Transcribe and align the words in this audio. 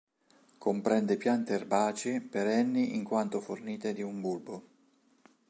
Comprende 0.65 1.15
piante 1.15 1.53
erbacee, 1.53 2.21
perenni 2.21 2.95
in 2.95 3.03
quanto 3.03 3.39
fornite 3.39 3.93
di 3.93 4.01
un 4.01 4.19
bulbo. 4.19 4.67